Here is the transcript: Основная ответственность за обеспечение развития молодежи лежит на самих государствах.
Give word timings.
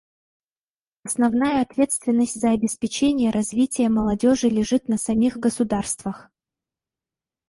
Основная 1.03 1.61
ответственность 1.61 2.33
за 2.33 2.49
обеспечение 2.53 3.29
развития 3.29 3.87
молодежи 3.87 4.49
лежит 4.49 4.87
на 4.87 4.97
самих 4.97 5.37
государствах. 5.37 6.31